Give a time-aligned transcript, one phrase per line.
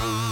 [0.00, 0.27] Oh.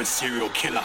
[0.00, 0.84] A serial killer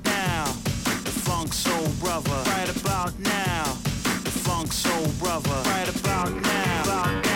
[1.41, 3.63] funk soul brother right about now.
[4.23, 6.83] The funk soul brother right about now.
[6.83, 7.30] About now.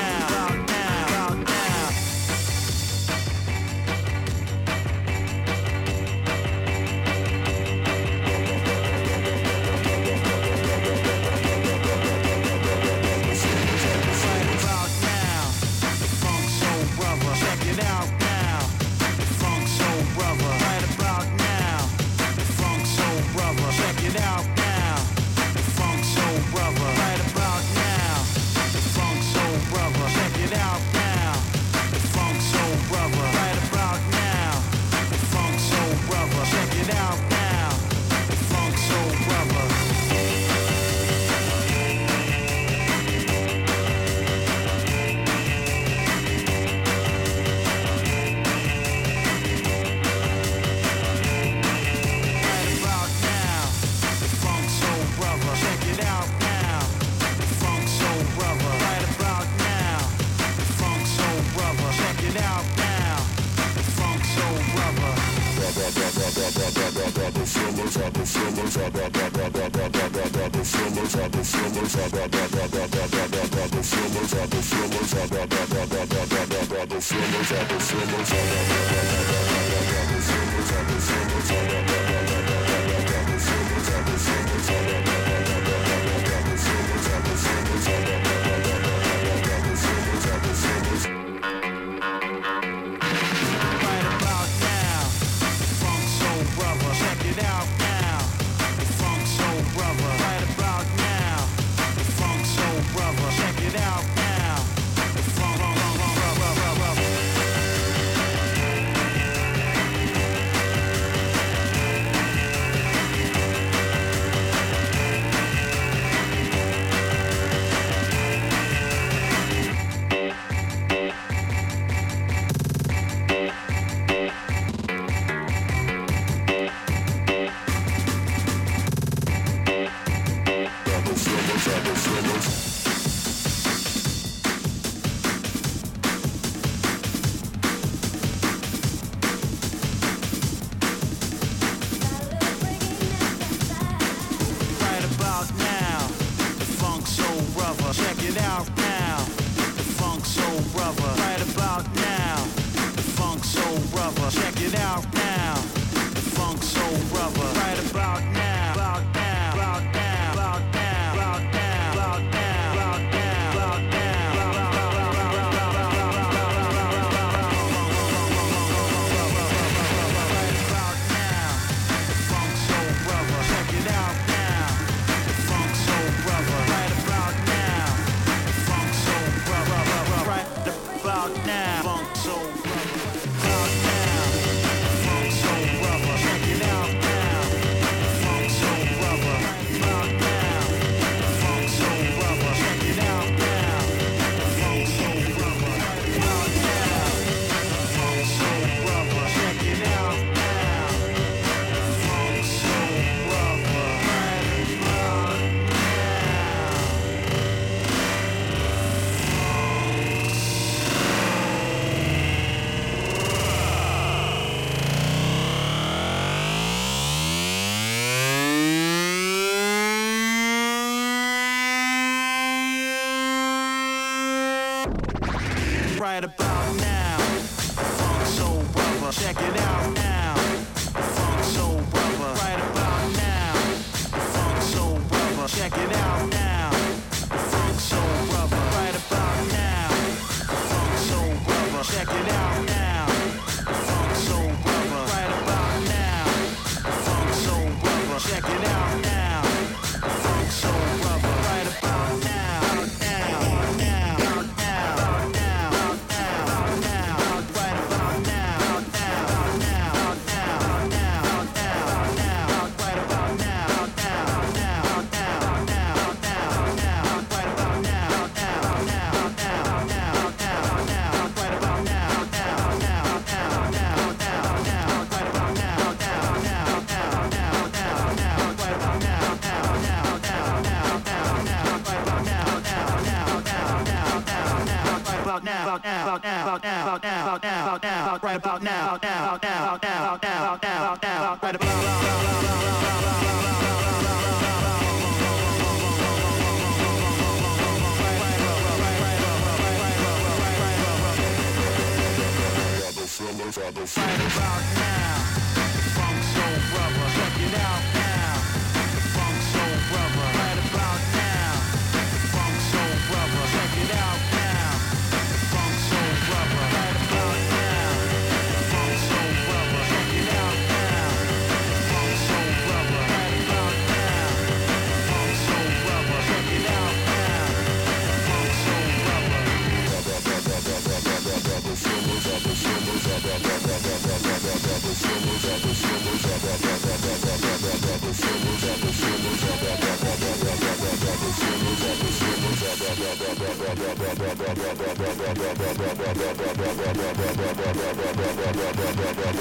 [288.65, 288.94] Now,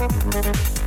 [0.00, 0.79] thank you